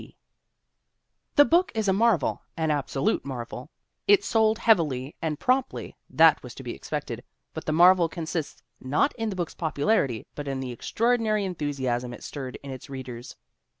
B. 0.01 0.07
C" 0.07 0.15
The 1.35 1.45
book 1.45 1.71
is 1.75 1.87
a 1.87 1.93
marvel 1.93 2.41
an 2.57 2.71
absolute 2.71 3.23
marvel. 3.23 3.69
It 4.07 4.23
sold 4.23 4.57
heavily 4.57 5.15
and 5.21 5.39
promptly, 5.39 5.95
that 6.09 6.41
was 6.41 6.55
to 6.55 6.63
be 6.63 6.73
expected; 6.73 7.23
but 7.53 7.65
the 7.65 7.71
marvel 7.71 8.09
consists 8.09 8.63
not 8.79 9.13
in 9.13 9.29
the 9.29 9.35
book's 9.35 9.53
popularity 9.53 10.25
but 10.33 10.47
in 10.47 10.59
the 10.59 10.71
extraordinary 10.71 11.45
enthusiasm 11.45 12.15
it 12.15 12.23
stirred 12.23 12.55
in 12.63 12.71
its 12.71 12.89
read 12.89 13.09
ers. 13.09 13.35